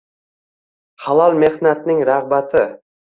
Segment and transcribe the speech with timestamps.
[1.07, 2.65] Halol mehnatning rag‘bati